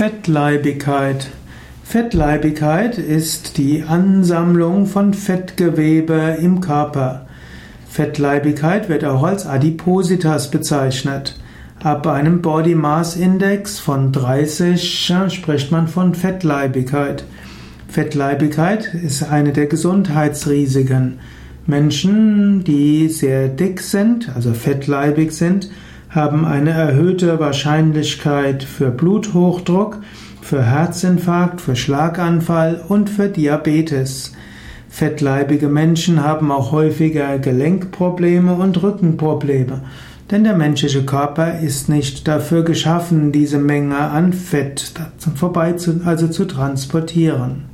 Fettleibigkeit. 0.00 1.28
Fettleibigkeit 1.84 2.96
ist 2.96 3.58
die 3.58 3.82
Ansammlung 3.82 4.86
von 4.86 5.12
Fettgewebe 5.12 6.38
im 6.40 6.62
Körper. 6.62 7.26
Fettleibigkeit 7.86 8.88
wird 8.88 9.04
auch 9.04 9.22
als 9.22 9.44
Adipositas 9.44 10.50
bezeichnet. 10.50 11.38
Ab 11.82 12.06
einem 12.06 12.40
Body 12.40 12.74
Mass 12.74 13.14
Index 13.14 13.78
von 13.78 14.10
30 14.10 15.12
spricht 15.28 15.70
man 15.70 15.86
von 15.86 16.14
Fettleibigkeit. 16.14 17.24
Fettleibigkeit 17.86 18.94
ist 18.94 19.22
eine 19.24 19.52
der 19.52 19.66
Gesundheitsrisiken. 19.66 21.18
Menschen, 21.66 22.64
die 22.64 23.10
sehr 23.10 23.48
dick 23.48 23.82
sind, 23.82 24.34
also 24.34 24.54
fettleibig 24.54 25.32
sind, 25.32 25.68
haben 26.10 26.44
eine 26.44 26.70
erhöhte 26.70 27.38
Wahrscheinlichkeit 27.38 28.64
für 28.64 28.90
Bluthochdruck, 28.90 29.98
für 30.42 30.62
Herzinfarkt, 30.62 31.60
für 31.60 31.76
Schlaganfall 31.76 32.82
und 32.88 33.08
für 33.08 33.28
Diabetes. 33.28 34.32
Fettleibige 34.88 35.68
Menschen 35.68 36.24
haben 36.24 36.50
auch 36.50 36.72
häufiger 36.72 37.38
Gelenkprobleme 37.38 38.54
und 38.54 38.82
Rückenprobleme, 38.82 39.82
denn 40.32 40.42
der 40.42 40.56
menschliche 40.56 41.04
Körper 41.04 41.60
ist 41.60 41.88
nicht 41.88 42.26
dafür 42.26 42.64
geschaffen, 42.64 43.30
diese 43.30 43.58
Menge 43.58 43.98
an 43.98 44.32
Fett 44.32 44.92
vorbei 45.36 45.74
zu, 45.74 46.00
also 46.04 46.26
zu 46.26 46.44
transportieren. 46.44 47.69